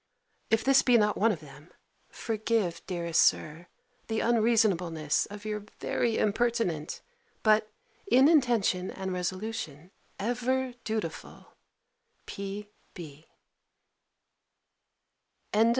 If 0.49 0.63
this 0.63 0.81
be 0.81 0.97
not 0.97 1.15
one 1.15 1.31
of 1.31 1.41
them, 1.41 1.69
forgive, 2.09 2.81
dearest 2.87 3.21
Sir, 3.21 3.67
the 4.07 4.19
unreasonableness 4.19 5.27
of 5.27 5.45
your 5.45 5.59
very 5.79 6.17
impertinent, 6.17 7.01
but, 7.43 7.69
in 8.09 8.27
intention 8.27 8.89
and 8.89 9.13
resolution, 9.13 9.91
ever 10.17 10.73
dutiful, 10.85 11.53
P.B. 12.25 13.27